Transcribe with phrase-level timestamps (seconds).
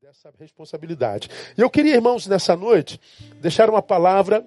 [0.00, 1.28] dessa responsabilidade.
[1.54, 2.98] Eu queria, irmãos, nessa noite,
[3.42, 4.42] deixar uma palavra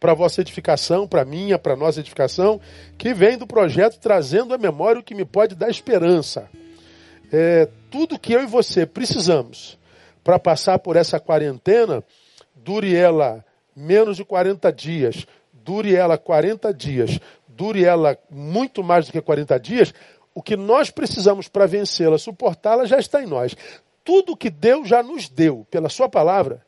[0.00, 2.60] para vossa edificação, para minha, para nossa edificação,
[2.98, 6.50] que vem do projeto trazendo à memória o que me pode dar esperança.
[7.32, 9.78] É, tudo que eu e você precisamos
[10.24, 12.02] para passar por essa quarentena,
[12.56, 13.44] dure ela
[13.76, 19.60] menos de 40 dias, dure ela 40 dias, dure ela muito mais do que 40
[19.60, 19.94] dias,
[20.34, 23.54] o que nós precisamos para vencê-la, suportá-la, já está em nós.
[24.04, 26.64] Tudo que Deus já nos deu pela Sua palavra,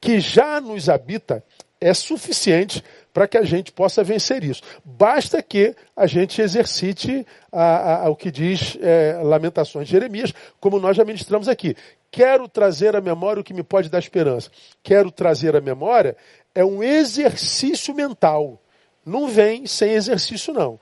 [0.00, 1.42] que já nos habita,
[1.80, 4.62] é suficiente para que a gente possa vencer isso.
[4.84, 10.32] Basta que a gente exercite a, a, a, o que diz é, Lamentações de Jeremias,
[10.60, 11.74] como nós já ministramos aqui.
[12.10, 14.50] Quero trazer à memória o que me pode dar esperança.
[14.82, 16.16] Quero trazer à memória
[16.56, 18.58] é um exercício mental.
[19.04, 20.80] Não vem sem exercício, não.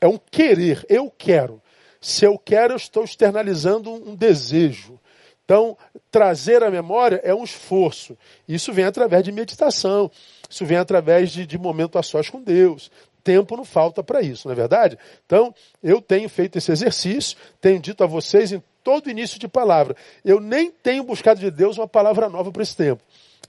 [0.00, 0.86] É um querer.
[0.88, 1.60] Eu quero.
[2.00, 5.00] Se eu quero, eu estou externalizando um desejo.
[5.46, 5.78] Então,
[6.10, 8.18] trazer à memória é um esforço.
[8.48, 10.10] Isso vem através de meditação,
[10.50, 12.90] isso vem através de, de momento a sós com Deus.
[13.22, 14.98] Tempo não falta para isso, não é verdade?
[15.24, 19.96] Então, eu tenho feito esse exercício, tenho dito a vocês em todo início de palavra.
[20.24, 23.00] Eu nem tenho buscado de Deus uma palavra nova para esse tempo.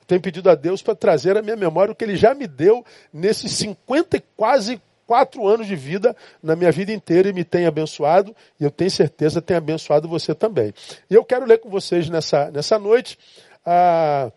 [0.06, 2.86] Tenho pedido a Deus para trazer à minha memória o que Ele já me deu
[3.12, 7.66] nesses 50 e quase quatro anos de vida na minha vida inteira e me tem
[7.66, 10.74] abençoado, e eu tenho certeza tem abençoado você também.
[11.10, 13.18] E eu quero ler com vocês nessa, nessa noite
[13.66, 14.30] a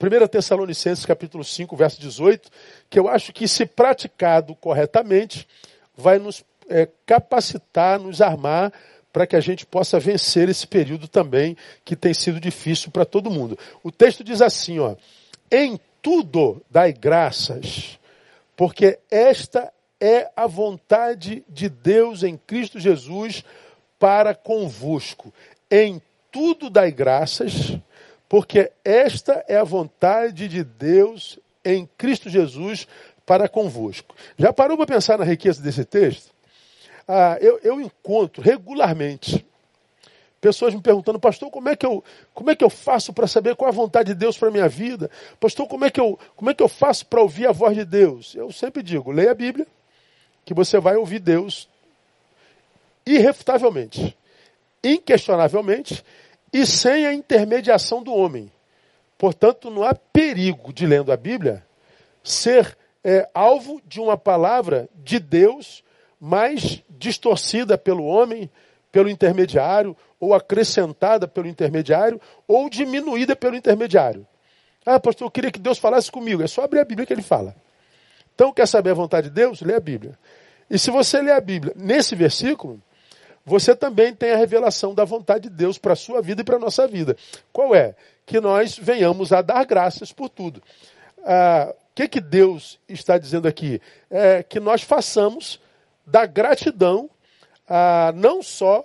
[0.00, 2.48] 1 Tessalonicenses capítulo 5, verso 18,
[2.88, 5.46] que eu acho que se praticado corretamente,
[5.96, 8.72] vai nos é, capacitar, nos armar
[9.12, 13.30] para que a gente possa vencer esse período também que tem sido difícil para todo
[13.30, 13.58] mundo.
[13.82, 14.96] O texto diz assim, ó:
[15.50, 17.98] "Em tudo dai graças,
[18.62, 23.42] porque esta é a vontade de Deus em Cristo Jesus
[23.98, 25.34] para convosco.
[25.68, 27.76] Em tudo dai graças,
[28.28, 32.86] porque esta é a vontade de Deus em Cristo Jesus
[33.26, 34.14] para convosco.
[34.38, 36.32] Já parou para pensar na riqueza desse texto?
[37.08, 39.44] Ah, eu, eu encontro regularmente
[40.42, 42.02] Pessoas me perguntando, pastor, como é que eu,
[42.34, 44.50] como é que eu faço para saber qual é a vontade de Deus para a
[44.50, 45.08] minha vida?
[45.38, 47.84] Pastor, como é que eu, como é que eu faço para ouvir a voz de
[47.84, 48.34] Deus?
[48.34, 49.68] Eu sempre digo, leia a Bíblia,
[50.44, 51.68] que você vai ouvir Deus
[53.06, 54.18] irrefutavelmente,
[54.82, 56.04] inquestionavelmente
[56.52, 58.50] e sem a intermediação do homem.
[59.16, 61.64] Portanto, não há perigo de lendo a Bíblia
[62.20, 65.84] ser é, alvo de uma palavra de Deus
[66.20, 68.50] mais distorcida pelo homem,
[68.90, 74.24] pelo intermediário, ou acrescentada pelo intermediário, ou diminuída pelo intermediário.
[74.86, 76.44] Ah, pastor, eu queria que Deus falasse comigo.
[76.44, 77.56] É só abrir a Bíblia que ele fala.
[78.32, 79.60] Então, quer saber a vontade de Deus?
[79.62, 80.16] Lê a Bíblia.
[80.70, 82.80] E se você ler a Bíblia nesse versículo,
[83.44, 86.54] você também tem a revelação da vontade de Deus para a sua vida e para
[86.54, 87.16] a nossa vida.
[87.52, 87.96] Qual é?
[88.24, 90.62] Que nós venhamos a dar graças por tudo.
[91.24, 93.82] Ah, o que, que Deus está dizendo aqui?
[94.08, 95.60] É que nós façamos
[96.06, 97.10] da gratidão
[97.68, 98.84] ah, não só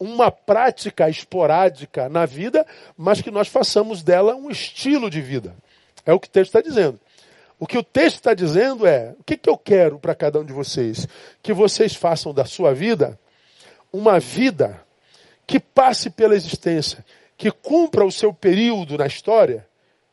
[0.00, 2.66] uma prática esporádica na vida,
[2.96, 5.54] mas que nós façamos dela um estilo de vida.
[6.04, 7.00] É o que o texto está dizendo.
[7.58, 10.44] O que o texto está dizendo é: o que, que eu quero para cada um
[10.44, 11.06] de vocês?
[11.42, 13.18] Que vocês façam da sua vida
[13.92, 14.82] uma vida
[15.46, 17.04] que passe pela existência,
[17.36, 19.66] que cumpra o seu período na história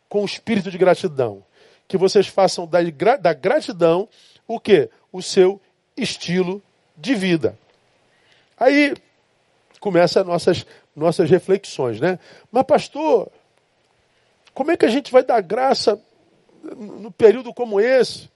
[0.07, 1.43] com o espírito de gratidão.
[1.87, 2.79] Que vocês façam da,
[3.19, 4.07] da gratidão
[4.47, 4.89] o que?
[5.11, 5.59] O seu
[5.97, 6.61] estilo
[6.95, 7.57] de vida.
[8.57, 8.93] Aí
[9.81, 10.65] começam as nossas,
[10.95, 12.17] nossas reflexões, né?
[12.49, 13.29] Mas, pastor,
[14.53, 15.99] como é que a gente vai dar graça
[16.63, 18.29] no período como esse?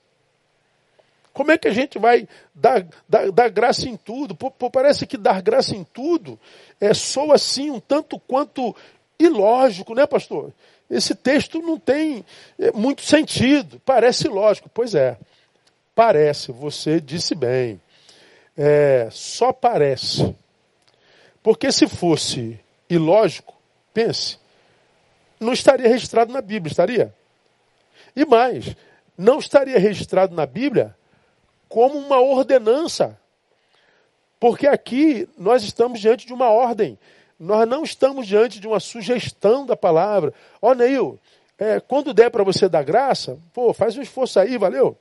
[1.31, 4.33] Como é que a gente vai dar, dar, dar graça em tudo?
[4.33, 6.39] Pô, pô, parece que dar graça em tudo
[6.81, 8.75] é soa assim um tanto quanto
[9.19, 10.51] ilógico, né, pastor?
[10.89, 12.25] Esse texto não tem
[12.57, 13.81] é, muito sentido.
[13.85, 14.69] Parece lógico.
[14.73, 15.17] Pois é,
[15.93, 17.79] parece, você disse bem.
[18.57, 20.33] É, só parece.
[21.45, 23.53] Porque se fosse ilógico,
[23.93, 24.39] pense,
[25.39, 27.15] não estaria registrado na Bíblia, estaria?
[28.15, 28.75] E mais,
[29.15, 30.97] não estaria registrado na Bíblia
[31.69, 33.15] como uma ordenança.
[34.39, 36.97] Porque aqui nós estamos diante de uma ordem.
[37.39, 40.33] Nós não estamos diante de uma sugestão da palavra.
[40.59, 41.19] Ó, Neil,
[41.59, 44.97] é, quando der para você dar graça, pô, faz um esforço aí, valeu?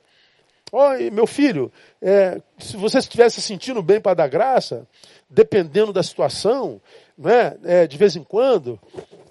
[0.72, 1.70] Ó, meu filho,
[2.02, 4.86] é, se você estivesse sentindo bem para dar graça,
[5.28, 6.80] dependendo da situação,
[7.16, 8.80] né, é, de vez em quando,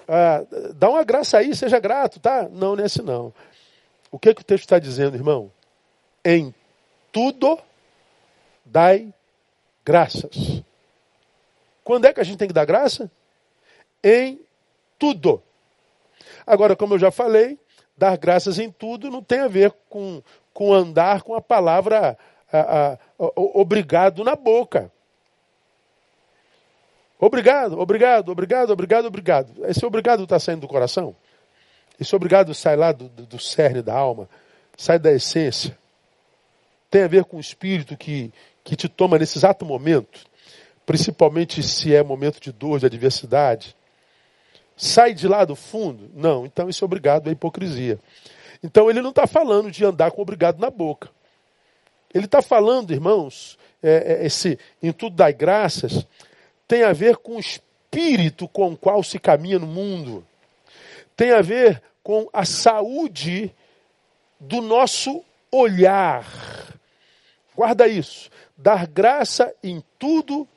[0.08, 0.46] ah,
[0.76, 2.48] dá uma graça aí, seja grato, tá?
[2.50, 3.34] Não, nesse é não.
[4.12, 5.52] O que, que o texto está dizendo, irmão?
[6.24, 6.54] Em
[7.12, 7.60] tudo
[8.66, 9.14] dai
[9.84, 10.64] graças.
[11.84, 13.12] Quando é que a gente tem que dar graça?
[14.04, 14.40] Em
[14.98, 15.42] tudo.
[16.46, 17.60] Agora, como eu já falei,
[17.98, 20.22] dar graças em tudo não tem a ver com,
[20.54, 22.18] com andar com a palavra
[22.52, 22.98] a, a,
[23.36, 24.92] obrigado na boca.
[27.20, 29.66] Obrigado, obrigado, obrigado, obrigado, obrigado.
[29.66, 31.16] Esse obrigado está saindo do coração?
[32.00, 34.28] Esse obrigado sai lá do, do, do cerne da alma,
[34.78, 35.78] sai da essência.
[36.92, 38.32] Tem a ver com o espírito que,
[38.64, 40.26] que te toma nesse exato momento,
[40.86, 43.76] principalmente se é momento de dor, de adversidade.
[44.76, 46.10] Sai de lá do fundo?
[46.14, 48.00] Não, então esse obrigado é hipocrisia.
[48.64, 51.10] Então ele não está falando de andar com obrigado na boca.
[52.14, 56.08] Ele está falando, irmãos, é, é, esse em tudo das graças,
[56.68, 60.26] tem a ver com o espírito com o qual se caminha no mundo.
[61.18, 63.54] Tem a ver com a saúde
[64.40, 66.26] do nosso olhar.
[67.56, 68.30] Guarda isso.
[68.58, 70.48] Dar graça em tudo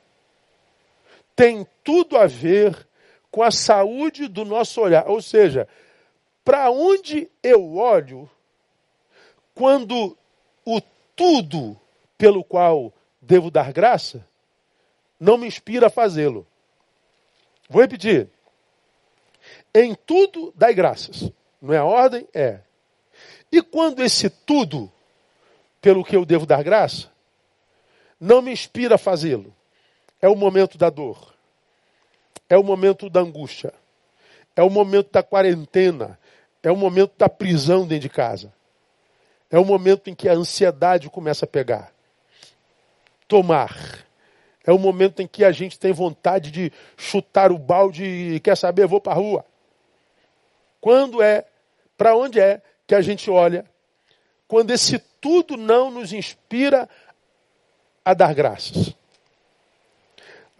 [1.35, 2.75] tem tudo a ver
[3.29, 5.07] com a saúde do nosso olhar.
[5.07, 5.67] Ou seja,
[6.47, 8.29] para onde eu olho
[9.53, 10.17] quando
[10.63, 10.79] o
[11.13, 11.77] tudo
[12.17, 14.25] pelo qual devo dar graça
[15.19, 16.47] não me inspira a fazê-lo.
[17.69, 18.29] Vou repetir.
[19.75, 21.29] Em tudo dai graças.
[21.61, 22.25] Não é a ordem?
[22.33, 22.61] É.
[23.51, 24.89] E quando esse tudo,
[25.81, 27.11] pelo que eu devo dar graça,
[28.17, 29.53] não me inspira a fazê-lo,
[30.21, 31.33] é o momento da dor,
[32.47, 33.73] é o momento da angústia,
[34.55, 36.17] é o momento da quarentena,
[36.67, 38.53] é o momento da prisão dentro de casa,
[39.49, 41.91] é o momento em que a ansiedade começa a pegar.
[43.27, 44.05] Tomar
[44.65, 48.57] é o momento em que a gente tem vontade de chutar o balde e quer
[48.57, 49.45] saber, vou para a rua.
[50.81, 51.45] Quando é,
[51.97, 53.65] para onde é que a gente olha?
[54.45, 56.89] Quando esse tudo não nos inspira
[58.03, 58.93] a dar graças.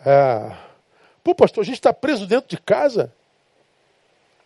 [0.05, 0.55] É,
[1.21, 3.13] pô, pastor, a gente está preso dentro de casa.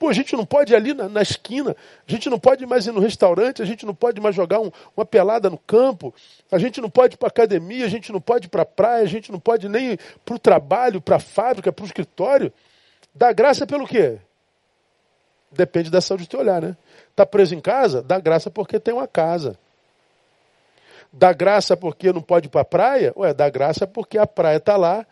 [0.02, 1.76] Pô, a gente não pode ir ali na, na, esquina,
[2.08, 4.72] a gente não pode mais ir no restaurante, a gente não pode mais jogar um,
[4.98, 6.12] uma pelada no campo,
[6.52, 9.08] a gente não pode ir para academia, a gente não pode ir para praia, a
[9.08, 12.52] gente não pode nem para o trabalho, para a fábrica, para o escritório.
[13.14, 14.18] Dá graça pelo quê?
[15.52, 16.76] Depende da saúde do teu olhar, né?
[17.12, 18.02] Está preso em casa?
[18.02, 19.56] Dá graça porque tem uma casa.
[21.14, 23.14] Dá graça porque não pode ir para a praia?
[23.16, 25.06] Ué, dá graça porque a praia está lá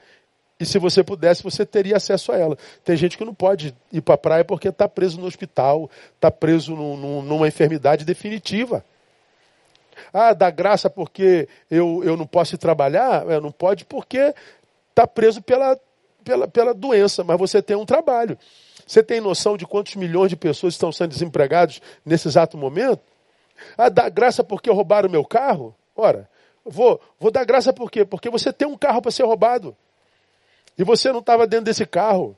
[0.59, 2.57] e se você pudesse, você teria acesso a ela.
[2.83, 6.29] Tem gente que não pode ir para a praia porque está preso no hospital, está
[6.29, 8.83] preso numa enfermidade definitiva.
[10.13, 13.25] Ah, dá graça porque eu, eu não posso trabalhar?
[13.29, 14.33] É, não pode porque
[14.89, 15.79] está preso pela,
[16.25, 18.37] pela, pela doença, mas você tem um trabalho.
[18.85, 23.01] Você tem noção de quantos milhões de pessoas estão sendo desempregados nesse exato momento?
[23.77, 25.73] Ah, dá graça porque roubaram meu carro?
[25.95, 26.29] Ora,
[26.65, 28.03] vou, vou dar graça por quê?
[28.03, 29.75] Porque você tem um carro para ser roubado.
[30.79, 32.37] E você não estava dentro desse carro.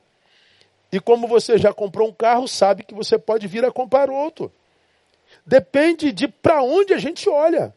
[0.90, 4.52] E como você já comprou um carro, sabe que você pode vir a comprar outro.
[5.46, 7.72] Depende de para onde a gente olha.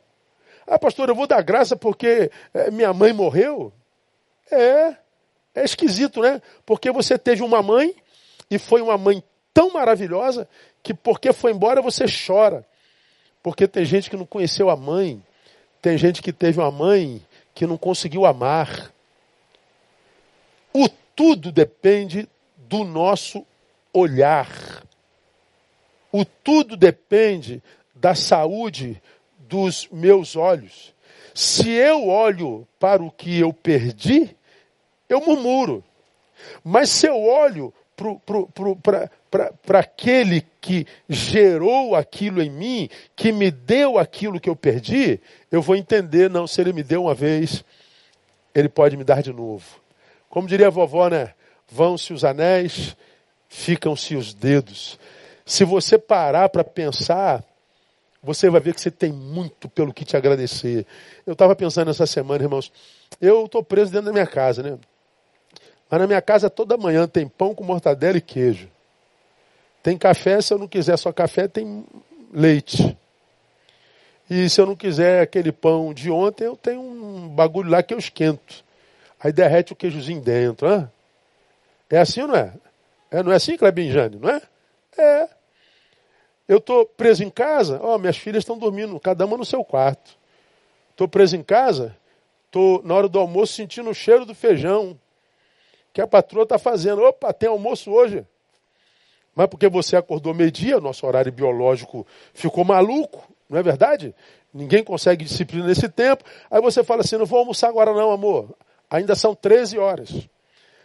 [0.66, 3.72] Ah, pastor, eu vou dar graça porque é, minha mãe morreu.
[4.52, 4.96] É,
[5.54, 6.42] é esquisito, né?
[6.66, 7.96] Porque você teve uma mãe
[8.50, 9.24] e foi uma mãe
[9.54, 10.50] tão maravilhosa
[10.82, 12.66] que porque foi embora você chora.
[13.44, 15.24] Porque tem gente que não conheceu a mãe,
[15.80, 17.22] tem gente que teve uma mãe
[17.54, 18.95] que não conseguiu amar.
[20.78, 22.28] O tudo depende
[22.58, 23.46] do nosso
[23.94, 24.84] olhar.
[26.12, 27.64] O tudo depende
[27.96, 29.02] da saúde
[29.40, 30.94] dos meus olhos.
[31.34, 34.36] Se eu olho para o que eu perdi,
[35.08, 35.82] eu murmuro.
[36.62, 37.74] Mas se eu olho
[39.64, 45.62] para aquele que gerou aquilo em mim, que me deu aquilo que eu perdi, eu
[45.62, 47.64] vou entender, não, se ele me deu uma vez,
[48.54, 49.85] ele pode me dar de novo.
[50.36, 51.34] Como diria a vovó, né?
[51.72, 52.94] Vão-se os anéis,
[53.48, 55.00] ficam-se os dedos.
[55.46, 57.42] Se você parar para pensar,
[58.22, 60.86] você vai ver que você tem muito pelo que te agradecer.
[61.26, 62.70] Eu estava pensando essa semana, irmãos,
[63.22, 64.78] eu estou preso dentro da minha casa, né?
[65.90, 68.70] Mas na minha casa toda manhã tem pão com mortadela e queijo.
[69.82, 71.86] Tem café, se eu não quiser só café, tem
[72.34, 72.98] leite.
[74.30, 77.94] E se eu não quiser aquele pão de ontem, eu tenho um bagulho lá que
[77.94, 78.65] eu esquento.
[79.20, 80.72] Aí derrete o queijozinho dentro.
[80.72, 80.90] Hein?
[81.90, 82.54] É assim ou não é?
[83.12, 84.42] é não é assim, Clebinho Jane, não é?
[84.98, 85.30] É.
[86.48, 90.18] Eu estou preso em casa, ó, minhas filhas estão dormindo, cada uma no seu quarto.
[90.92, 91.98] Estou preso em casa,
[92.46, 94.98] estou na hora do almoço sentindo o cheiro do feijão
[95.92, 97.02] que a patroa está fazendo.
[97.02, 98.26] Opa, tem almoço hoje.
[99.36, 104.16] Mas porque você acordou meio-dia, nosso horário biológico ficou maluco, não é verdade?
[104.54, 106.24] Ninguém consegue disciplina nesse tempo.
[106.50, 108.56] Aí você fala assim: não vou almoçar agora, não, amor.
[108.90, 110.28] Ainda são 13 horas.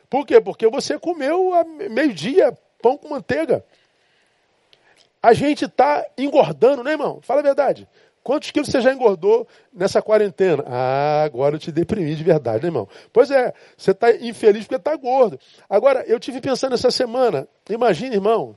[0.09, 0.41] Por quê?
[0.41, 3.65] Porque você comeu a meio-dia, pão com manteiga.
[5.23, 7.21] A gente está engordando, né, irmão?
[7.23, 7.87] Fala a verdade.
[8.23, 10.65] Quantos quilos você já engordou nessa quarentena?
[10.67, 12.89] Ah, agora eu te deprimi de verdade, né, irmão?
[13.13, 15.39] Pois é, você está infeliz porque está gordo.
[15.69, 18.57] Agora, eu tive pensando essa semana, imagine, irmão,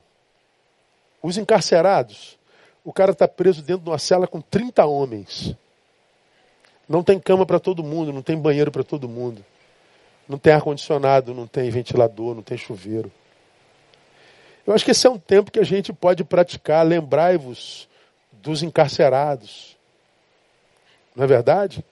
[1.22, 2.38] os encarcerados.
[2.84, 5.56] O cara está preso dentro de uma cela com 30 homens.
[6.88, 9.44] Não tem cama para todo mundo, não tem banheiro para todo mundo.
[10.28, 13.10] Não tem ar-condicionado, não tem ventilador, não tem chuveiro.
[14.66, 16.86] Eu acho que esse é um tempo que a gente pode praticar.
[16.86, 17.88] Lembrai-vos
[18.32, 19.76] dos encarcerados.
[21.14, 21.84] Não é verdade?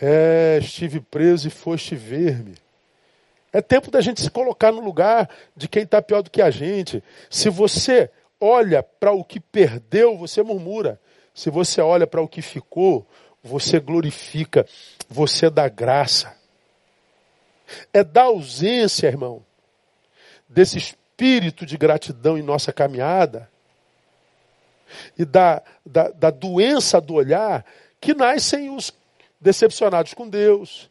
[0.00, 2.54] É, estive preso e foste ver-me.
[3.52, 6.50] É tempo da gente se colocar no lugar de quem está pior do que a
[6.50, 7.02] gente.
[7.30, 11.00] Se você olha para o que perdeu, você murmura.
[11.32, 13.06] Se você olha para o que ficou,
[13.44, 14.66] você glorifica,
[15.08, 16.34] você dá graça.
[17.92, 19.44] É da ausência, irmão,
[20.48, 23.50] desse espírito de gratidão em nossa caminhada
[25.18, 27.64] e da, da, da doença do olhar
[28.00, 28.92] que nascem os
[29.40, 30.90] decepcionados com Deus,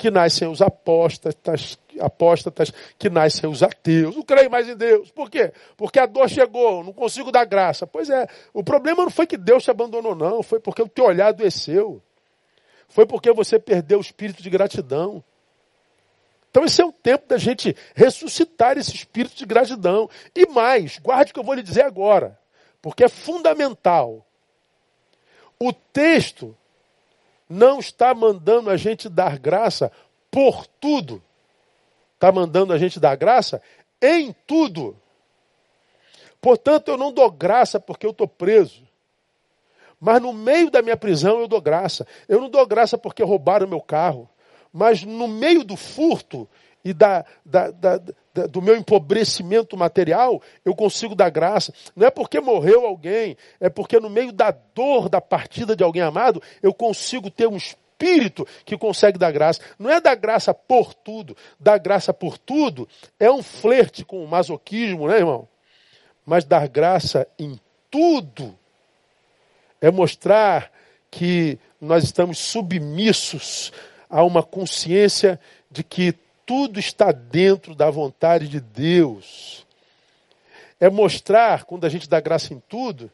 [0.00, 4.16] que nascem os apóstatas, apóstatas, que nascem os ateus.
[4.16, 5.10] Não creio mais em Deus.
[5.10, 5.52] Por quê?
[5.76, 7.86] Porque a dor chegou, não consigo dar graça.
[7.86, 10.42] Pois é, o problema não foi que Deus te abandonou, não.
[10.42, 12.02] Foi porque o teu olhar adoeceu.
[12.88, 15.22] Foi porque você perdeu o espírito de gratidão.
[16.50, 20.08] Então esse é o tempo da gente ressuscitar esse espírito de gratidão.
[20.34, 22.40] E mais, guarde o que eu vou lhe dizer agora
[22.80, 24.26] porque é fundamental.
[25.58, 26.56] O texto
[27.50, 29.90] não está mandando a gente dar graça
[30.30, 31.20] por tudo.
[32.14, 33.60] Está mandando a gente dar graça
[34.00, 34.96] em tudo.
[36.40, 38.88] Portanto, eu não dou graça porque eu estou preso.
[40.00, 42.06] Mas no meio da minha prisão eu dou graça.
[42.28, 44.28] Eu não dou graça porque roubaram meu carro.
[44.72, 46.48] Mas no meio do furto
[46.84, 47.98] e da, da, da,
[48.46, 51.72] do meu empobrecimento material, eu consigo dar graça.
[51.94, 56.02] Não é porque morreu alguém, é porque no meio da dor da partida de alguém
[56.02, 59.60] amado, eu consigo ter um espírito que consegue dar graça.
[59.78, 61.36] Não é dar graça por tudo.
[61.58, 65.46] Dar graça por tudo é um flerte com o masoquismo, né, irmão?
[66.24, 67.58] Mas dar graça em
[67.90, 68.56] tudo
[69.80, 70.70] é mostrar
[71.10, 73.72] que nós estamos submissos
[74.08, 76.14] a uma consciência de que
[76.50, 79.64] tudo está dentro da vontade de Deus.
[80.80, 83.08] É mostrar, quando a gente dá graça em tudo,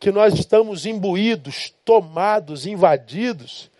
[0.00, 3.70] que nós estamos imbuídos, tomados, invadidos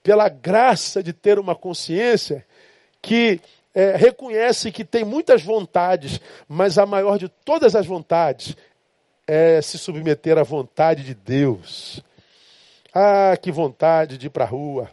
[0.00, 2.46] pela graça de ter uma consciência
[3.00, 3.40] que
[3.74, 8.56] é, reconhece que tem muitas vontades, mas a maior de todas as vontades
[9.26, 12.00] é se submeter à vontade de Deus.
[12.94, 14.88] Ah, que vontade de ir para a rua,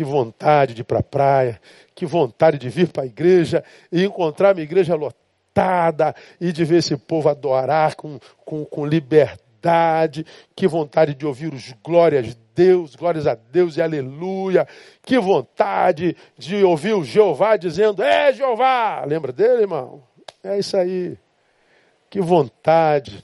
[0.00, 1.60] que vontade de ir para a praia,
[1.94, 6.78] que vontade de vir para a igreja e encontrar minha igreja lotada e de ver
[6.78, 10.24] esse povo adorar com, com, com liberdade.
[10.56, 14.66] Que vontade de ouvir os glórias Deus, glórias a Deus e aleluia.
[15.02, 19.04] Que vontade de ouvir o Jeová dizendo: É Jeová!
[19.04, 20.02] Lembra dele, irmão?
[20.42, 21.18] É isso aí.
[22.08, 23.22] Que vontade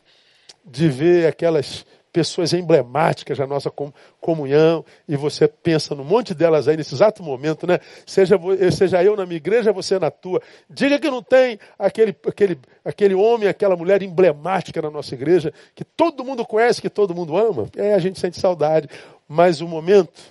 [0.63, 3.71] de ver aquelas pessoas emblemáticas da nossa
[4.19, 7.79] comunhão, e você pensa num monte delas aí nesse exato momento, né?
[8.07, 8.41] Seja,
[8.73, 10.41] seja eu na minha igreja, você na tua.
[10.71, 15.85] Diga que não tem aquele, aquele, aquele homem, aquela mulher emblemática na nossa igreja, que
[15.85, 17.69] todo mundo conhece, que todo mundo ama.
[17.77, 18.89] É, a gente sente saudade.
[19.29, 20.23] Mas o momento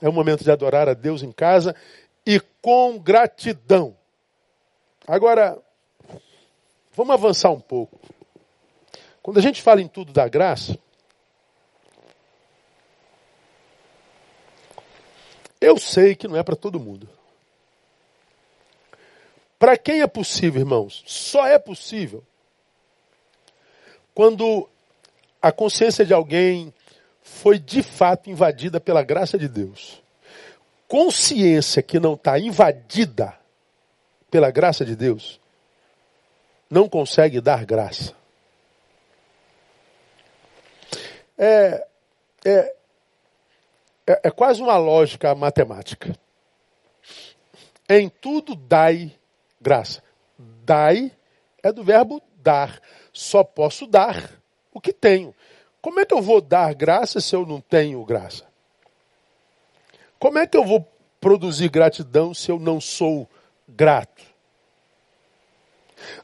[0.00, 1.76] é o momento de adorar a Deus em casa
[2.24, 3.94] e com gratidão.
[5.06, 5.58] Agora,
[6.96, 8.00] vamos avançar um pouco.
[9.28, 10.78] Quando a gente fala em tudo da graça,
[15.60, 17.06] eu sei que não é para todo mundo.
[19.58, 21.04] Para quem é possível, irmãos?
[21.06, 22.24] Só é possível
[24.14, 24.66] quando
[25.42, 26.72] a consciência de alguém
[27.20, 30.02] foi de fato invadida pela graça de Deus.
[30.88, 33.38] Consciência que não está invadida
[34.30, 35.38] pela graça de Deus
[36.70, 38.16] não consegue dar graça.
[41.38, 41.86] É,
[42.44, 42.74] é,
[44.06, 46.14] é, é quase uma lógica matemática.
[47.88, 49.12] Em tudo dai
[49.60, 50.02] graça.
[50.38, 51.12] Dai
[51.62, 52.80] é do verbo dar.
[53.12, 54.30] Só posso dar
[54.72, 55.34] o que tenho.
[55.80, 58.46] Como é que eu vou dar graça se eu não tenho graça?
[60.18, 60.86] Como é que eu vou
[61.20, 63.28] produzir gratidão se eu não sou
[63.68, 64.22] grato?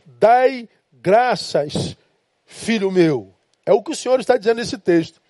[0.05, 1.97] Dai graças,
[2.47, 3.34] filho meu,
[3.67, 5.21] é o que o Senhor está dizendo nesse texto.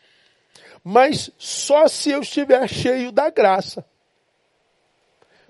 [0.83, 3.85] Mas só se eu estiver cheio da graça.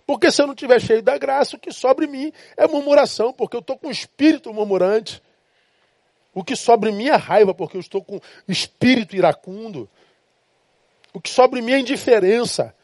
[0.07, 3.33] Porque se eu não estiver cheio da graça, o que sobra em mim é murmuração,
[3.33, 5.23] porque eu estou com espírito murmurante.
[6.35, 9.88] O que sobra em mim é raiva, porque eu estou com espírito iracundo.
[11.12, 12.75] O que sobra em mim é indiferença,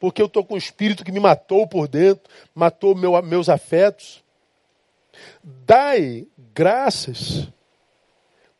[0.00, 4.24] porque eu estou com o espírito que me matou por dentro, matou meu, meus afetos.
[5.42, 7.46] Dai graças.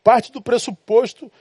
[0.05, 1.33] Parte do pressuposto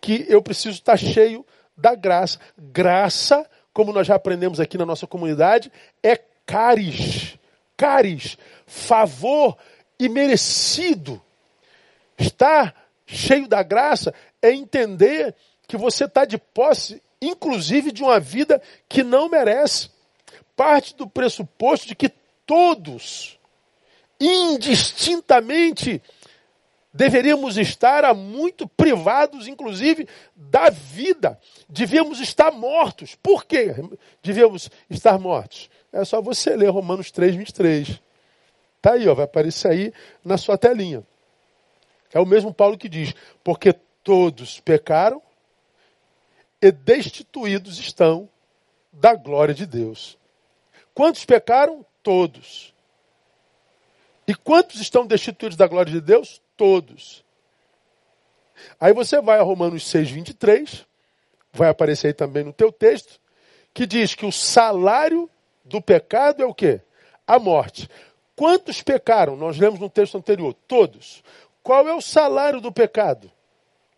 [0.00, 1.44] que eu preciso estar cheio
[1.76, 2.38] da graça.
[2.56, 6.16] Graça, como nós já aprendemos aqui na nossa comunidade, é
[6.46, 7.36] caris.
[7.76, 9.58] Caris, favor
[9.98, 11.20] e merecido.
[12.16, 12.72] Estar
[13.04, 15.34] cheio da graça é entender
[15.66, 19.90] que você está de posse, inclusive, de uma vida que não merece.
[20.54, 22.12] Parte do pressuposto de que
[22.46, 23.40] todos,
[24.20, 26.00] indistintamente,
[26.94, 31.38] deveríamos estar há muito privados, inclusive, da vida.
[31.68, 33.16] Devíamos estar mortos.
[33.16, 33.74] Por que
[34.22, 35.68] devíamos estar mortos?
[35.92, 38.00] É só você ler Romanos 3, 23.
[38.76, 39.92] Está aí, ó, vai aparecer aí
[40.24, 41.04] na sua telinha.
[42.12, 43.72] É o mesmo Paulo que diz: porque
[44.04, 45.20] todos pecaram
[46.62, 48.28] e destituídos estão
[48.92, 50.16] da glória de Deus.
[50.94, 51.84] Quantos pecaram?
[52.04, 52.72] Todos.
[54.28, 56.40] E quantos estão destituídos da glória de Deus?
[56.56, 57.24] Todos.
[58.80, 60.86] Aí você vai a Romanos 6, 23,
[61.52, 63.20] vai aparecer aí também no teu texto,
[63.72, 65.28] que diz que o salário
[65.64, 66.80] do pecado é o quê?
[67.26, 67.88] A morte.
[68.36, 69.36] Quantos pecaram?
[69.36, 70.54] Nós lemos no texto anterior.
[70.66, 71.22] Todos.
[71.62, 73.30] Qual é o salário do pecado?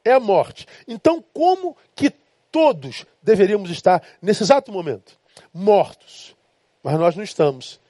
[0.05, 0.67] É a morte.
[0.87, 2.11] Então, como que
[2.53, 5.19] todos deveríamos estar nesse exato momento?
[5.53, 6.37] Mortos.
[6.83, 7.81] Mas nós não estamos.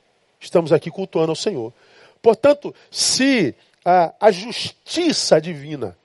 [0.40, 1.72] Estamos aqui cultuando ao Senhor.
[2.22, 3.54] Portanto, se
[3.86, 5.96] a, a justiça divina,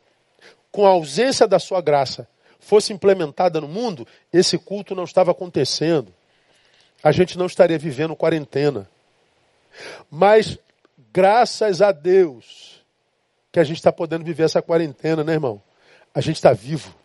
[0.71, 2.27] com a ausência da sua graça,
[2.59, 6.13] fosse implementada no mundo, esse culto não estava acontecendo.
[7.03, 8.87] A gente não estaria vivendo quarentena.
[10.11, 10.59] Mas,
[11.11, 12.83] graças a Deus,
[13.51, 15.59] que a gente está podendo viver essa quarentena, né, irmão?
[16.13, 16.95] A gente está vivo,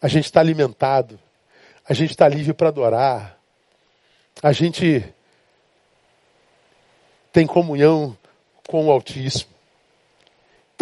[0.00, 1.16] a gente está alimentado,
[1.88, 3.38] a gente está livre para adorar,
[4.42, 5.04] a gente
[7.32, 8.18] tem comunhão
[8.66, 9.52] com o Altíssimo.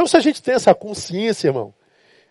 [0.00, 1.74] Então, se a gente tem essa consciência, irmão,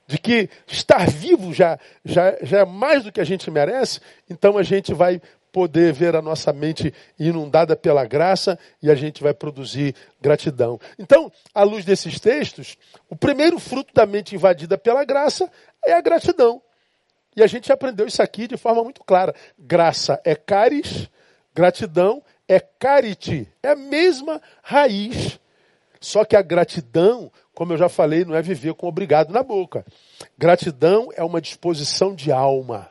[0.08, 4.58] de que estar vivo já, já, já é mais do que a gente merece, então
[4.58, 9.36] a gente vai poder ver a nossa mente inundada pela graça e a gente vai
[9.36, 10.80] produzir gratidão.
[10.98, 12.76] Então, à luz desses textos,
[13.08, 15.48] o primeiro fruto da mente invadida pela graça
[15.86, 16.60] é a gratidão.
[17.36, 19.36] E a gente aprendeu isso aqui de forma muito clara.
[19.60, 21.08] Graça é caris,
[21.54, 23.48] gratidão é carite.
[23.62, 25.40] É a mesma raiz.
[26.00, 29.86] Só que a gratidão, como eu já falei, não é viver com obrigado na boca.
[30.38, 32.88] Gratidão é uma disposição de alma.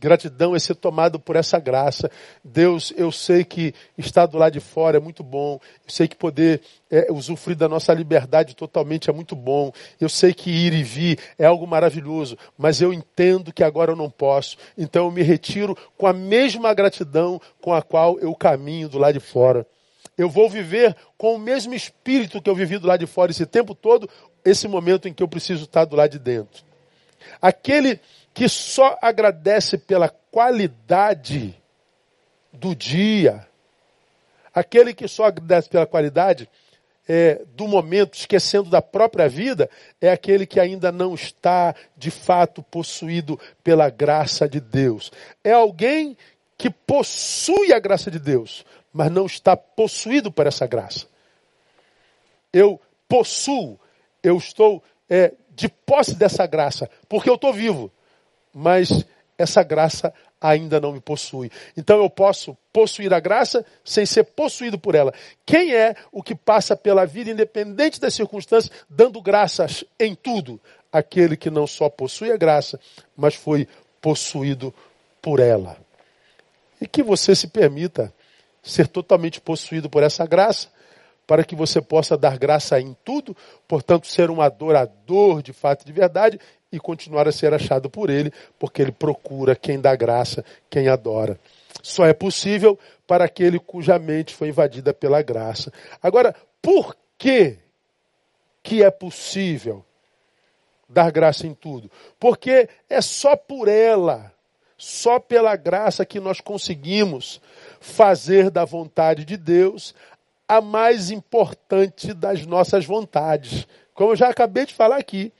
[0.00, 2.10] Gratidão é ser tomado por essa graça.
[2.42, 5.60] Deus, eu sei que estar do lado de fora é muito bom.
[5.84, 9.70] Eu sei que poder é, usufruir da nossa liberdade totalmente é muito bom.
[10.00, 12.38] Eu sei que ir e vir é algo maravilhoso.
[12.56, 14.56] Mas eu entendo que agora eu não posso.
[14.78, 19.12] Então eu me retiro com a mesma gratidão com a qual eu caminho do lado
[19.12, 19.66] de fora.
[20.16, 23.46] Eu vou viver com o mesmo espírito que eu vivi do lado de fora esse
[23.46, 24.08] tempo todo,
[24.44, 26.62] esse momento em que eu preciso estar do lado de dentro.
[27.40, 28.00] Aquele
[28.34, 31.54] que só agradece pela qualidade
[32.52, 33.46] do dia,
[34.54, 36.48] aquele que só agradece pela qualidade
[37.08, 39.68] é, do momento, esquecendo da própria vida,
[40.00, 45.10] é aquele que ainda não está de fato possuído pela graça de Deus.
[45.42, 46.16] É alguém
[46.56, 51.06] que possui a graça de Deus, mas não está possuído por essa graça.
[52.52, 53.78] Eu possuo,
[54.22, 57.90] eu estou é, de posse dessa graça, porque eu estou vivo
[58.52, 59.04] mas
[59.38, 61.50] essa graça ainda não me possui.
[61.76, 65.14] Então eu posso possuir a graça sem ser possuído por ela.
[65.46, 70.60] Quem é o que passa pela vida, independente das circunstâncias, dando graças em tudo?
[70.92, 72.78] Aquele que não só possui a graça,
[73.16, 73.66] mas foi
[74.00, 74.74] possuído
[75.22, 75.76] por ela.
[76.80, 78.12] E que você se permita
[78.62, 80.68] ser totalmente possuído por essa graça,
[81.26, 85.86] para que você possa dar graça em tudo, portanto, ser um adorador de fato e
[85.86, 86.38] de verdade
[86.70, 91.38] e continuar a ser achado por ele, porque ele procura quem dá graça, quem adora.
[91.82, 95.72] Só é possível para aquele cuja mente foi invadida pela graça.
[96.02, 97.58] Agora, por que
[98.62, 99.84] que é possível
[100.88, 101.90] dar graça em tudo?
[102.18, 104.32] Porque é só por ela,
[104.78, 107.40] só pela graça que nós conseguimos
[107.82, 109.92] fazer da vontade de Deus
[110.46, 113.66] a mais importante das nossas vontades.
[113.92, 115.32] Como eu já acabei de falar aqui.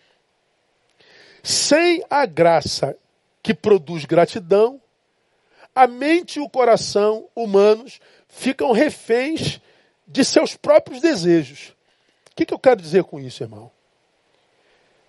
[1.43, 2.97] Sem a graça
[3.43, 4.81] que produz gratidão,
[5.75, 9.61] a mente e o coração humanos ficam reféns
[10.07, 11.75] de seus próprios desejos.
[12.31, 13.71] O que, que eu quero dizer com isso, irmão?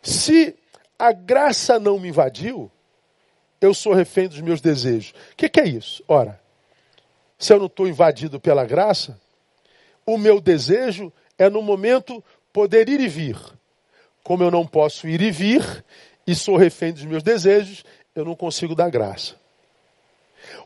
[0.02, 0.56] Se
[1.00, 2.72] a graça não me invadiu,
[3.60, 5.14] eu sou refém dos meus desejos.
[5.32, 6.04] O que, que é isso?
[6.08, 6.43] Ora,
[7.44, 9.20] se eu não estou invadido pela graça,
[10.06, 13.38] o meu desejo é no momento poder ir e vir.
[14.24, 15.84] Como eu não posso ir e vir
[16.26, 17.84] e sou refém dos meus desejos,
[18.16, 19.36] eu não consigo dar graça.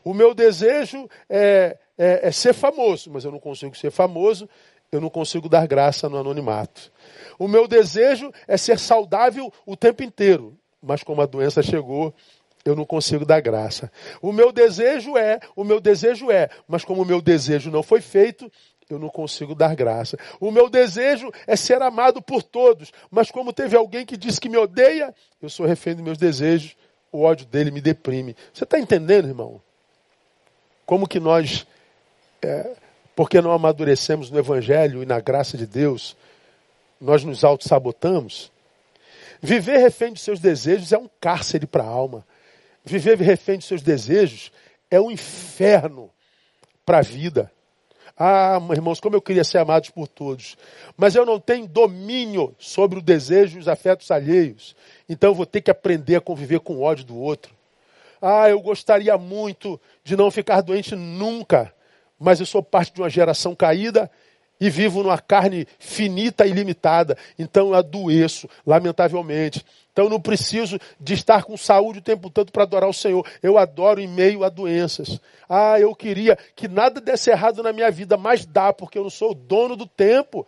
[0.04, 4.48] O meu desejo é, é, é ser famoso, mas eu não consigo ser famoso,
[4.92, 6.92] eu não consigo dar graça no anonimato.
[7.40, 12.14] O meu desejo é ser saudável o tempo inteiro, mas como a doença chegou,
[12.68, 13.90] eu não consigo dar graça.
[14.20, 18.00] O meu desejo é, o meu desejo é, mas como o meu desejo não foi
[18.00, 18.50] feito,
[18.90, 20.18] eu não consigo dar graça.
[20.40, 24.48] O meu desejo é ser amado por todos, mas como teve alguém que disse que
[24.48, 26.76] me odeia, eu sou refém dos meus desejos,
[27.12, 28.36] o ódio dele me deprime.
[28.52, 29.60] Você está entendendo, irmão?
[30.84, 31.66] Como que nós,
[32.40, 32.74] é,
[33.14, 36.16] porque não amadurecemos no Evangelho e na graça de Deus,
[37.00, 38.50] nós nos auto-sabotamos?
[39.40, 42.26] Viver refém de seus desejos é um cárcere para a alma.
[42.88, 44.50] Viver refém de seus desejos
[44.90, 46.10] é um inferno
[46.86, 47.52] para a vida.
[48.16, 50.56] Ah, irmãos, como eu queria ser amado por todos.
[50.96, 54.74] Mas eu não tenho domínio sobre o desejo e os afetos alheios.
[55.06, 57.54] Então eu vou ter que aprender a conviver com o ódio do outro.
[58.22, 61.74] Ah, eu gostaria muito de não ficar doente nunca.
[62.18, 64.10] Mas eu sou parte de uma geração caída
[64.58, 67.18] e vivo numa carne finita e limitada.
[67.38, 69.62] Então eu adoeço, lamentavelmente.
[69.98, 73.26] Então eu não preciso de estar com saúde o tempo todo para adorar o Senhor.
[73.42, 75.20] Eu adoro em meio a doenças.
[75.48, 79.10] Ah, eu queria que nada desse errado na minha vida, mas dá, porque eu não
[79.10, 80.46] sou dono do tempo.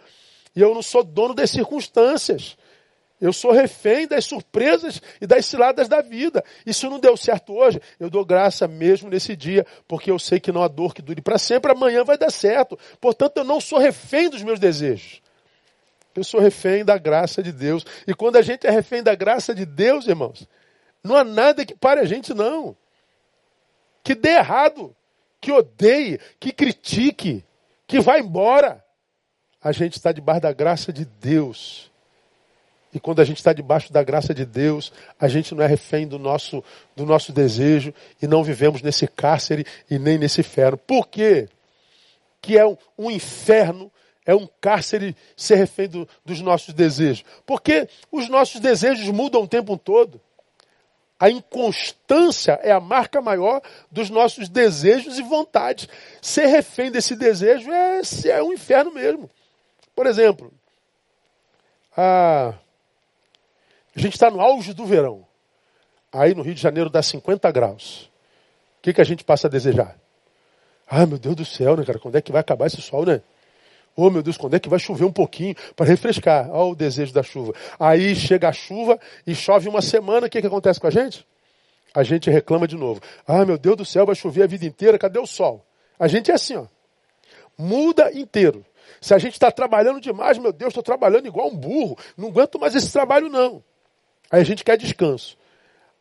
[0.55, 2.57] E eu não sou dono das circunstâncias.
[3.21, 6.45] Eu sou refém das surpresas e das ciladas da vida.
[6.65, 10.53] Se não deu certo hoje, eu dou graça mesmo nesse dia, porque eu sei que
[10.53, 12.79] não há dor que dure para sempre, amanhã vai dar certo.
[13.01, 15.21] Portanto, eu não sou refém dos meus desejos.
[16.15, 17.85] Eu sou refém da graça de Deus.
[18.07, 20.49] E quando a gente é refém da graça de Deus, irmãos,
[21.03, 22.77] não há nada que pare a gente, não.
[24.03, 24.95] Que dê errado,
[25.41, 27.45] que odeie, que critique,
[27.87, 28.85] que vá embora.
[29.63, 31.91] A gente está debaixo da graça de Deus.
[32.93, 36.09] E quando a gente está debaixo da graça de Deus, a gente não é refém
[36.09, 36.63] do nosso,
[36.97, 40.77] do nosso desejo e não vivemos nesse cárcere e nem nesse inferno.
[40.77, 41.49] Por quê?
[42.43, 43.93] Que é um, um inferno,
[44.31, 47.25] é um cárcere ser refém do, dos nossos desejos.
[47.45, 50.21] Porque os nossos desejos mudam o tempo todo.
[51.19, 55.89] A inconstância é a marca maior dos nossos desejos e vontades.
[56.23, 59.29] Ser refém desse desejo é, é um inferno mesmo.
[59.95, 60.53] Por exemplo,
[61.97, 62.55] a
[63.95, 65.27] a gente está no auge do verão.
[66.13, 68.11] Aí no Rio de Janeiro dá 50 graus.
[68.79, 69.97] O que, que a gente passa a desejar?
[70.89, 71.99] Ah, meu Deus do céu, né, cara?
[71.99, 73.21] Quando é que vai acabar esse sol, né?
[74.03, 76.51] Oh, meu Deus, quando é que vai chover um pouquinho para refrescar?
[76.51, 77.53] Olha o desejo da chuva.
[77.79, 81.27] Aí chega a chuva e chove uma semana, o que, que acontece com a gente?
[81.93, 82.99] A gente reclama de novo.
[83.27, 85.63] Ah, meu Deus do céu, vai chover a vida inteira, cadê o sol?
[85.99, 86.65] A gente é assim, ó.
[87.59, 88.65] Muda inteiro.
[89.03, 91.99] Se a gente está trabalhando demais, meu Deus, estou trabalhando igual um burro.
[92.17, 93.63] Não aguento mais esse trabalho, não.
[94.31, 95.37] Aí a gente quer descanso.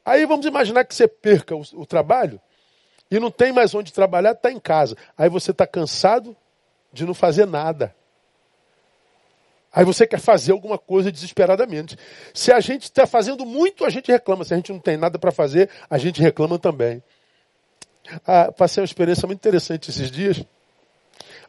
[0.06, 2.40] Aí vamos imaginar que você perca o, o trabalho
[3.12, 4.96] e não tem mais onde trabalhar, está em casa.
[5.18, 6.34] Aí você está cansado
[6.92, 7.96] de não fazer nada.
[9.72, 11.96] Aí você quer fazer alguma coisa desesperadamente.
[12.34, 14.44] Se a gente está fazendo muito, a gente reclama.
[14.44, 17.04] Se a gente não tem nada para fazer, a gente reclama também.
[18.26, 20.44] Ah, passei uma experiência muito interessante esses dias.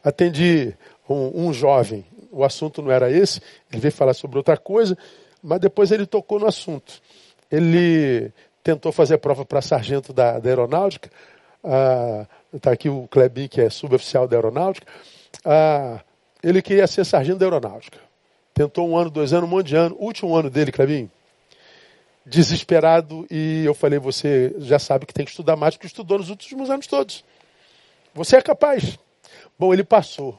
[0.03, 0.75] Atendi
[1.09, 2.05] um, um jovem.
[2.31, 3.41] O assunto não era esse.
[3.71, 4.95] Ele veio falar sobre outra coisa.
[5.41, 7.01] Mas depois ele tocou no assunto.
[7.49, 8.31] Ele
[8.63, 11.09] tentou fazer prova para sargento da, da aeronáutica.
[12.53, 14.85] Está ah, aqui o Klebin, que é suboficial da aeronáutica.
[15.45, 16.01] Ah,
[16.43, 17.99] ele queria ser sargento da aeronáutica.
[18.53, 19.95] Tentou um ano, dois anos, um monte de ano.
[19.99, 21.09] último ano dele, Klebin,
[22.25, 23.25] desesperado.
[23.29, 26.29] E eu falei, você já sabe que tem que estudar mais do que estudou nos
[26.29, 27.23] últimos anos todos.
[28.13, 28.99] Você é capaz.
[29.57, 30.37] Bom, ele passou.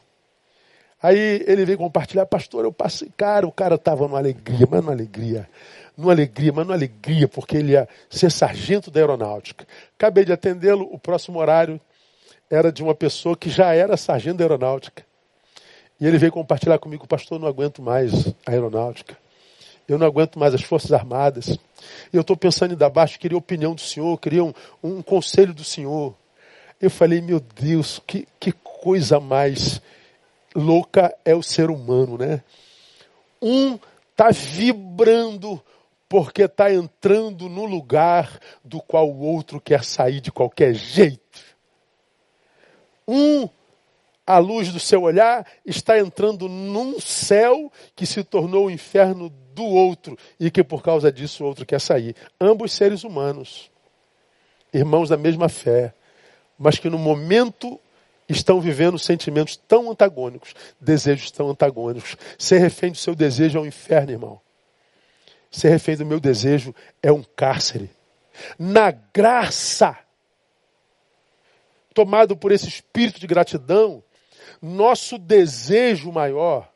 [1.02, 3.10] Aí ele veio compartilhar, pastor, eu passei.
[3.16, 5.48] Cara, o cara estava numa alegria, mas numa alegria.
[5.96, 9.66] Numa alegria, mas numa alegria, porque ele ia ser sargento da aeronáutica.
[9.96, 11.80] Acabei de atendê-lo, o próximo horário
[12.52, 15.06] era de uma pessoa que já era sargento da aeronáutica.
[15.98, 19.16] E ele veio compartilhar comigo, pastor, eu não aguento mais a aeronáutica.
[19.88, 21.58] Eu não aguento mais as Forças Armadas.
[22.12, 25.54] Eu estou pensando em dar baixo, queria a opinião do senhor, queria um, um conselho
[25.54, 26.14] do senhor.
[26.78, 29.80] Eu falei, meu Deus, que, que coisa mais
[30.54, 32.42] louca é o ser humano, né?
[33.40, 33.78] Um
[34.10, 35.58] está vibrando
[36.06, 41.22] porque está entrando no lugar do qual o outro quer sair de qualquer jeito.
[43.06, 43.48] Um,
[44.26, 49.64] a luz do seu olhar, está entrando num céu que se tornou o inferno do
[49.64, 52.14] outro e que por causa disso o outro quer sair.
[52.40, 53.70] Ambos seres humanos,
[54.72, 55.92] irmãos da mesma fé,
[56.58, 57.78] mas que no momento
[58.28, 62.16] estão vivendo sentimentos tão antagônicos, desejos tão antagônicos.
[62.38, 64.40] Ser refém do seu desejo é um inferno, irmão.
[65.50, 67.90] Ser refém do meu desejo é um cárcere.
[68.58, 69.98] Na graça,
[71.92, 74.02] tomado por esse espírito de gratidão,
[74.60, 76.70] nosso desejo maior,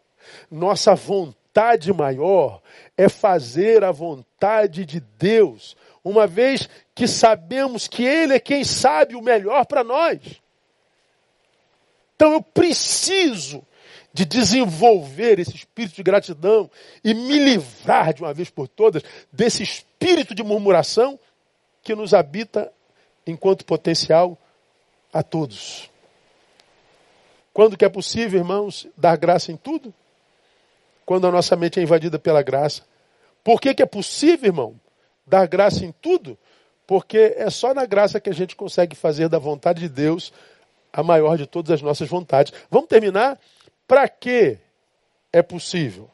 [0.50, 2.60] nossa vontade maior
[2.96, 9.14] é fazer a vontade de Deus, uma vez que sabemos que Ele é quem sabe
[9.14, 10.20] o melhor para nós.
[12.14, 13.62] Então eu preciso
[14.12, 16.70] de desenvolver esse espírito de gratidão
[17.04, 21.18] e me livrar de uma vez por todas desse espírito de murmuração
[21.82, 22.72] que nos habita
[23.26, 24.38] enquanto potencial
[25.18, 25.90] a todos.
[27.52, 29.94] Quando que é possível, irmãos, dar graça em tudo?
[31.06, 32.82] Quando a nossa mente é invadida pela graça.
[33.42, 34.80] Por que, que é possível, irmão,
[35.26, 36.36] dar graça em tudo?
[36.86, 40.32] Porque é só na graça que a gente consegue fazer da vontade de Deus
[40.92, 42.52] a maior de todas as nossas vontades.
[42.70, 43.38] Vamos terminar?
[43.88, 44.58] Para que
[45.32, 46.10] é possível?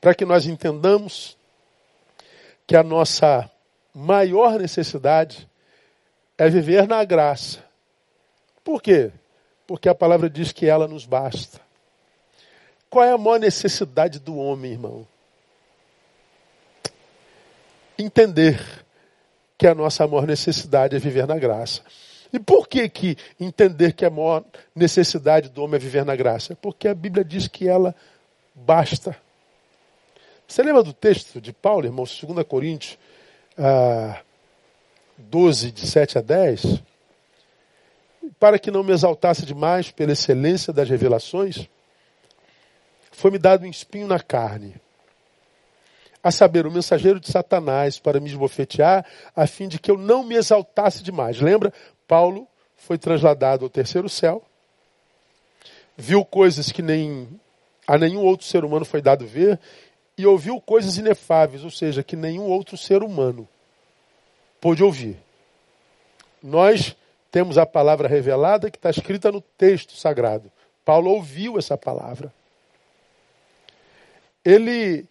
[0.00, 1.36] Para que nós entendamos
[2.66, 3.50] que a nossa
[3.92, 5.48] maior necessidade
[6.38, 7.58] é viver na graça.
[8.62, 9.10] Por quê?
[9.66, 11.60] Porque a palavra diz que ela nos basta.
[12.88, 15.06] Qual é a maior necessidade do homem, irmão?
[17.98, 18.58] Entender
[19.58, 21.82] que a nossa maior necessidade é viver na graça.
[22.32, 26.54] E por que, que entender que a maior necessidade do homem é viver na graça?
[26.54, 27.94] Porque a Bíblia diz que ela
[28.54, 29.16] basta.
[30.46, 32.96] Você lembra do texto de Paulo, irmão, 2 Coríntios
[33.58, 34.20] ah,
[35.18, 36.82] 12, de 7 a 10?
[38.38, 41.68] Para que não me exaltasse demais pela excelência das revelações,
[43.10, 44.76] foi-me dado um espinho na carne,
[46.22, 49.04] a saber, o mensageiro de Satanás para me esbofetear,
[49.34, 51.40] a fim de que eu não me exaltasse demais.
[51.40, 51.72] Lembra?
[52.06, 54.42] Paulo foi trasladado ao terceiro céu,
[55.96, 57.28] viu coisas que nem
[57.86, 59.58] a nenhum outro ser humano foi dado ver
[60.16, 63.48] e ouviu coisas inefáveis, ou seja, que nenhum outro ser humano
[64.60, 65.16] pôde ouvir.
[66.42, 66.96] Nós
[67.30, 70.50] temos a palavra revelada que está escrita no texto sagrado.
[70.84, 72.32] Paulo ouviu essa palavra.
[74.44, 75.04] Ele,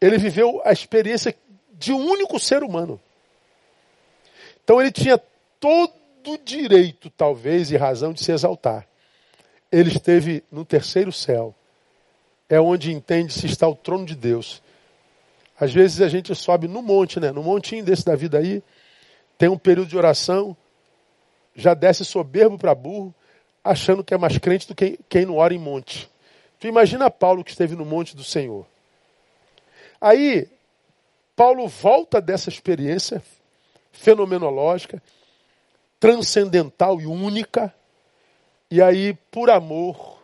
[0.00, 1.34] ele viveu a experiência
[1.72, 3.00] de um único ser humano.
[4.62, 5.18] Então ele tinha
[5.58, 5.92] todo
[6.44, 8.86] direito, talvez, e razão de se exaltar.
[9.72, 11.54] Ele esteve no terceiro céu.
[12.48, 14.62] É onde entende se está o trono de Deus.
[15.60, 17.32] Às vezes a gente sobe no monte, né?
[17.32, 18.62] No montinho desse da vida aí,
[19.36, 20.56] tem um período de oração,
[21.54, 23.14] já desce soberbo para burro,
[23.62, 26.08] achando que é mais crente do que quem não ora em monte.
[26.60, 28.66] Tu imagina Paulo que esteve no monte do Senhor.
[30.00, 30.48] Aí,
[31.34, 33.22] Paulo volta dessa experiência
[33.92, 35.02] fenomenológica,
[35.98, 37.74] transcendental e única.
[38.70, 40.22] E aí, por amor,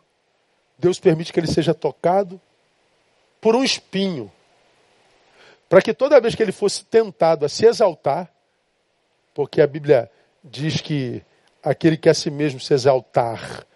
[0.79, 2.41] Deus permite que ele seja tocado
[3.41, 4.31] por um espinho.
[5.69, 8.31] Para que toda vez que ele fosse tentado a se exaltar,
[9.33, 10.11] porque a Bíblia
[10.43, 11.23] diz que
[11.63, 13.67] aquele que a si mesmo se exaltar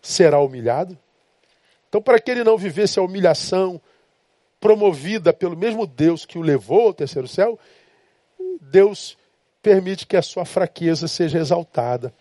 [0.00, 0.96] será humilhado.
[1.88, 3.80] Então, para que ele não vivesse a humilhação
[4.60, 7.58] promovida pelo mesmo Deus que o levou ao terceiro céu,
[8.60, 9.16] Deus
[9.62, 12.12] permite que a sua fraqueza seja exaltada.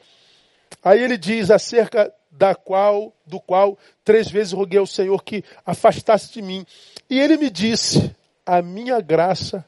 [0.84, 6.34] Aí ele diz acerca da qual, do qual três vezes roguei ao Senhor que afastasse
[6.34, 6.66] de mim.
[7.10, 9.66] E ele me disse: A minha graça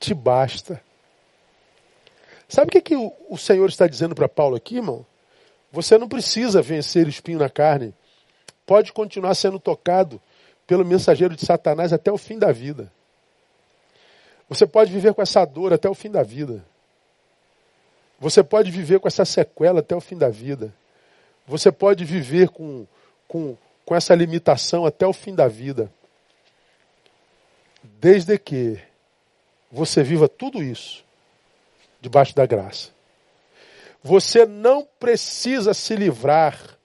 [0.00, 0.82] te basta.
[2.48, 5.04] Sabe o que, que o, Senhor está dizendo para Paulo aqui, irmão?
[5.72, 7.94] Você não precisa vencer espinho na carne.
[8.66, 10.20] Pode continuar sendo tocado
[10.66, 12.92] pelo mensageiro de Satanás até o fim da vida.
[14.48, 16.64] Você pode viver com essa dor até o fim da vida.
[18.20, 20.72] Você pode viver com essa sequela até o fim da vida.
[21.46, 22.86] Você pode viver com,
[23.26, 25.90] com, com essa limitação até o fim da vida.
[27.84, 28.78] Desde que
[29.70, 31.04] você viva tudo isso
[32.00, 32.90] debaixo da graça.
[34.02, 36.78] Você não precisa se livrar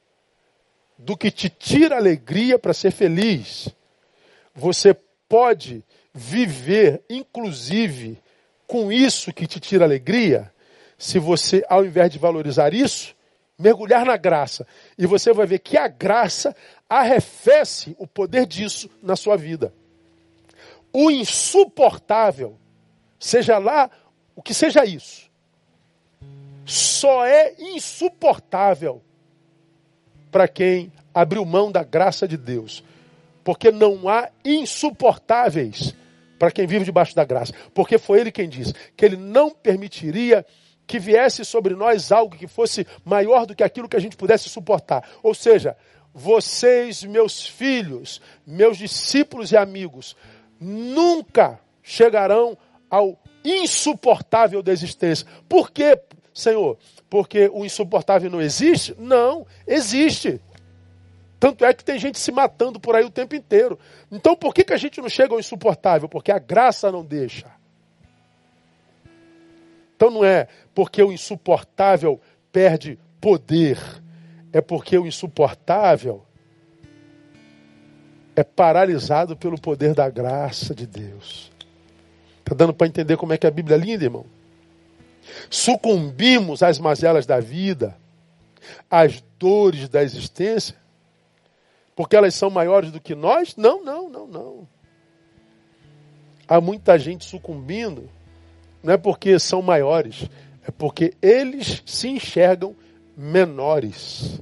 [0.97, 3.69] do que te tira alegria para ser feliz.
[4.53, 4.93] Você
[5.27, 5.83] pode
[6.13, 8.17] viver, inclusive,
[8.67, 10.51] com isso que te tira alegria,
[10.97, 13.15] se você, ao invés de valorizar isso,
[13.57, 14.65] mergulhar na graça.
[14.97, 16.55] E você vai ver que a graça
[16.89, 19.73] arrefece o poder disso na sua vida.
[20.91, 22.57] O insuportável,
[23.19, 23.89] seja lá
[24.35, 25.29] o que seja isso,
[26.65, 29.01] só é insuportável
[30.31, 32.83] para quem abriu mão da graça de Deus.
[33.43, 35.95] Porque não há insuportáveis
[36.37, 37.53] para quem vive debaixo da graça.
[37.73, 40.45] Porque foi ele quem disse que ele não permitiria
[40.85, 44.49] que viesse sobre nós algo que fosse maior do que aquilo que a gente pudesse
[44.49, 45.07] suportar.
[45.21, 45.77] Ou seja,
[46.13, 50.15] vocês, meus filhos, meus discípulos e amigos,
[50.59, 52.57] nunca chegarão
[52.89, 55.25] ao insuportável da existência.
[55.47, 55.99] Por quê,
[56.33, 56.77] Senhor?
[57.09, 58.95] Porque o insuportável não existe?
[58.99, 60.41] Não, existe.
[61.39, 63.79] Tanto é que tem gente se matando por aí o tempo inteiro.
[64.11, 66.09] Então por que, que a gente não chega ao insuportável?
[66.09, 67.47] Porque a graça não deixa.
[69.95, 72.19] Então não é porque o insuportável
[72.51, 73.77] perde poder,
[74.51, 76.25] é porque o insuportável
[78.39, 81.51] é paralisado pelo poder da graça de Deus.
[82.39, 84.25] Está dando para entender como é que a Bíblia é linda, irmão?
[85.49, 87.95] Sucumbimos às mazelas da vida,
[88.89, 90.75] às dores da existência,
[91.95, 93.55] porque elas são maiores do que nós?
[93.55, 94.67] Não, não, não, não.
[96.47, 98.09] Há muita gente sucumbindo,
[98.81, 100.27] não é porque são maiores,
[100.65, 102.75] é porque eles se enxergam
[103.15, 104.39] menores.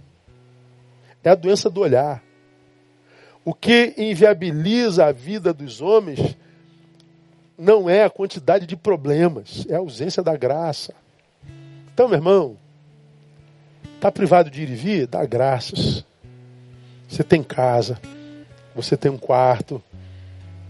[1.23, 2.23] É a doença do olhar.
[3.47, 6.35] O que inviabiliza a vida dos homens
[7.57, 10.93] não é a quantidade de problemas, é a ausência da graça.
[11.93, 12.57] Então, meu irmão,
[13.95, 15.07] está privado de ir e vir?
[15.07, 16.03] Dá graças.
[17.07, 17.97] Você tem casa,
[18.75, 19.81] você tem um quarto,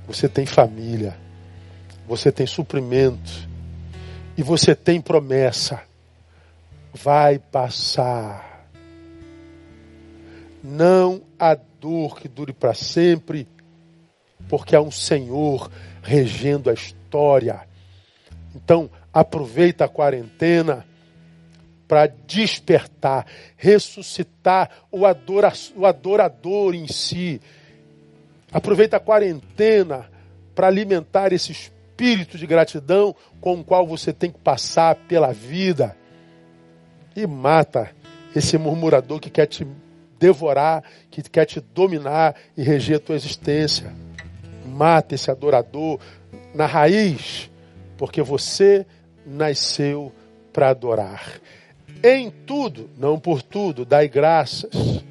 [0.05, 1.17] você tem família,
[2.07, 3.49] você tem suprimento
[4.37, 5.81] e você tem promessa.
[6.93, 8.56] Vai passar.
[10.63, 13.47] Não há dor que dure para sempre,
[14.49, 17.61] porque há um Senhor regendo a história.
[18.55, 20.85] Então, aproveita a quarentena
[21.87, 27.41] para despertar, ressuscitar o, adora, o adorador em si.
[28.51, 30.09] Aproveita a quarentena
[30.53, 35.95] para alimentar esse espírito de gratidão com o qual você tem que passar pela vida.
[37.15, 37.91] E mata
[38.35, 39.65] esse murmurador que quer te
[40.19, 43.93] devorar, que quer te dominar e reger a tua existência.
[44.65, 45.99] Mata esse adorador
[46.53, 47.49] na raiz,
[47.97, 48.85] porque você
[49.25, 50.11] nasceu
[50.53, 51.39] para adorar.
[52.03, 55.03] Em tudo, não por tudo, dai graças,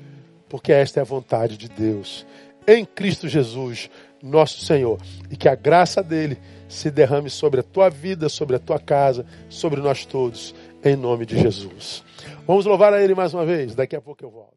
[0.48, 2.26] porque esta é a vontade de Deus.
[2.66, 3.90] Em Cristo Jesus,
[4.22, 5.00] nosso Senhor.
[5.30, 6.38] E que a graça dele
[6.68, 11.26] se derrame sobre a tua vida, sobre a tua casa, sobre nós todos, em nome
[11.26, 12.04] de Jesus.
[12.46, 13.74] Vamos louvar a Ele mais uma vez.
[13.74, 14.55] Daqui a pouco eu volto.